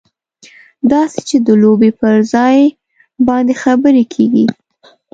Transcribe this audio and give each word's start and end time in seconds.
داسې 0.91 1.19
چې 1.29 1.37
د 1.45 1.47
لوبې 1.61 1.89
پر 1.99 2.15
ځای 2.33 2.57
باندې 3.27 3.53
خبرې 3.63 4.03
کېږي. 4.13 4.45